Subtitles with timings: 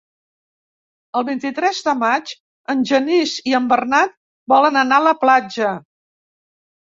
[1.19, 2.31] El vint-i-tres de maig
[2.75, 4.17] en Genís i en Bernat
[4.55, 5.71] volen anar a la platja.